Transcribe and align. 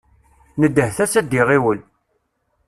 Nedhet-as 0.59 1.13
ad 1.19 1.31
iɣiwel. 1.39 1.79